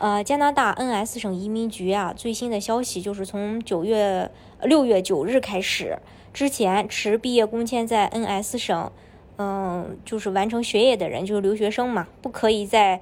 [0.00, 4.30] 呃，加拿大 N.S 省移民局啊，最新的消息就是从九月
[4.62, 5.98] 六月九日开始，
[6.32, 8.90] 之前持毕业工签在 N.S 省，
[9.36, 13.00] 嗯，就是完成学业的人，就是留学生嘛，不可以在。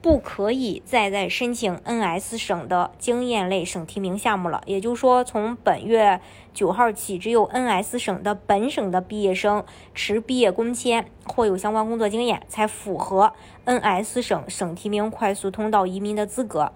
[0.00, 4.62] 不可以再在申请 N.S 省的经验类省提名项目了。
[4.64, 6.20] 也就是说，从本月
[6.54, 13.32] 九号起，只有 N.S 省的本省的毕业生持毕业工签或有相关工作经验，才符合
[13.64, 16.72] N.S 省省提名快速通道移民的资格。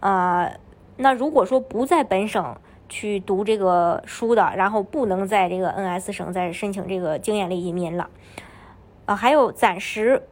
[0.00, 0.50] 啊，
[0.96, 2.56] 那如果说不在本省
[2.88, 8.08] 去读这个书的，然后不能在这个 N.S 省再申请这个经验类移民了。
[9.04, 10.22] 啊，还有暂时。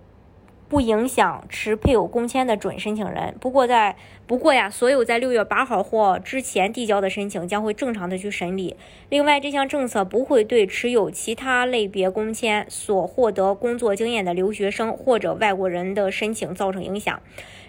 [0.73, 3.35] 不影响持配偶工签的准申请人。
[3.39, 3.95] 不过在
[4.27, 8.75] 不过呀，所有在六月八号或之前递交的申请将会正常的去审理。
[9.11, 17.21] 另外，这项政策不会对持有其他类别工签所获得工作经验的留学生或者外国人的申请造成影响。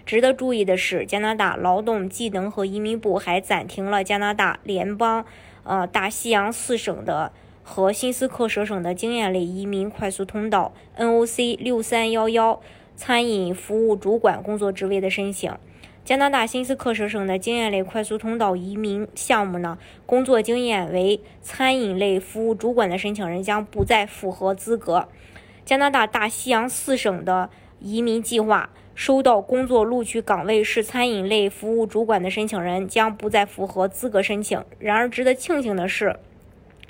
[0.06, 5.26] 值得注意的是，加拿大劳动技能和移民部还暂停了加拿大联邦
[5.64, 7.30] 呃大西洋四省的
[7.62, 12.62] 和新斯克舍省的经验类移民快速通道 NOC 六三幺幺。
[12.96, 15.52] 餐饮服务主管工作职位的申请，
[16.04, 19.78] 加拿大新斯克舍省的经验类快速通道移民项目呢？
[20.06, 25.08] 工作经验为餐饮类服务主管的申请人将不再符合资格。
[25.64, 34.62] 加拿大大西洋四省的移民计划收到工作录取岗位是餐饮类服务主管的申请人将不再符合资格申请。
[34.78, 36.16] 然而，值得庆幸的是。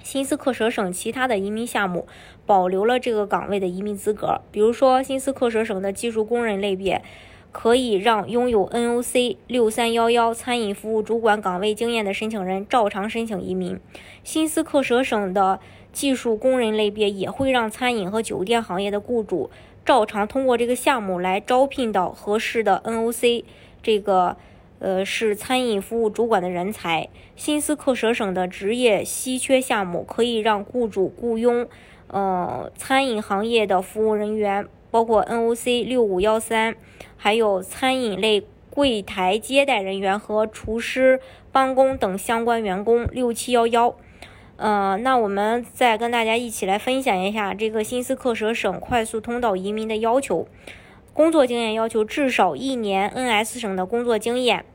[0.05, 2.07] 新斯克舍省其他的移民项目
[2.45, 7.03] 保留了这个岗位的移民资格，比如说新斯克舍省的技术工人类别，
[7.51, 13.81] 可以让拥有 NOC 六三幺幺餐饮服务主管岗位经验的申请人照常申请移民。
[14.23, 15.59] 新斯克舍省的
[15.91, 19.49] 技术工人类别也会让餐饮和酒店行业的雇主
[19.87, 23.45] 照常通过这个项目来招聘到合适的 NOC
[23.83, 24.37] 这个。
[24.85, 27.09] 呃，是餐饮服务主管的人才。
[27.35, 31.67] 新斯克舍省的职业稀缺项目可以让雇主雇佣，
[32.09, 36.77] 呃，餐饮行业的服务人员，包括 NOC 六五幺三，
[37.17, 41.19] 还有餐饮类柜台接待人员和厨师、
[41.51, 43.97] 帮工等相关员工六七幺幺。
[44.57, 50.47] 呃，那我们再跟大家一起来分享一下这个新斯克舍省快速通道移民的要求。
[51.15, 54.67] 工作经验要求至少一年 NS 省的工作经验。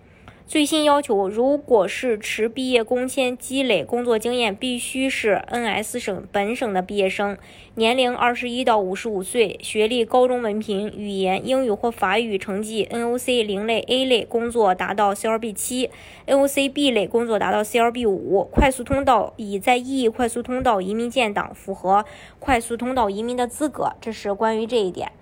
[0.50, 7.38] 最新要求，如果是持毕业工签积累工作经验，必须是 N.S 省本省的毕业生，
[7.76, 15.92] 年龄二十一到五十五岁，学历高中文凭，语言英语或法语成绩 N.O.C 零类 A 类工作达到 C.L.B 七
[16.26, 22.04] ，N.O.C B 类工作达到 C.L.B 五，快速通道已在 E 快速通道移民建档，符合
[22.40, 23.94] 快速通道移民的资格。
[24.02, 25.12] 这是关于这一点。